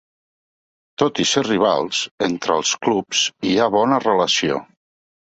[1.01, 1.99] Tot i ser rivals,
[2.29, 4.57] entre els clubs hi ha bona relació.